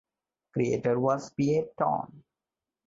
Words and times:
Creator 0.53 0.99
was 0.99 1.29
Piet 1.29 1.77
Ton. 1.77 2.23